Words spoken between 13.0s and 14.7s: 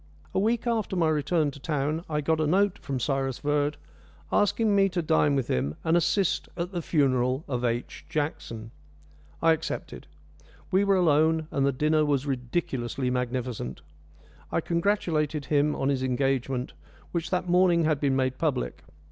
magnificent. I